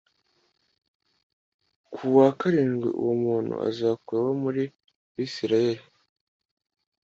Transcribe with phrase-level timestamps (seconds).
[1.93, 4.49] ku wa karindwi uwo muntu azakur we mu
[5.15, 5.83] Bisirayeli